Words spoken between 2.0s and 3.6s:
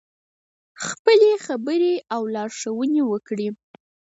او لارښوونې وکړې.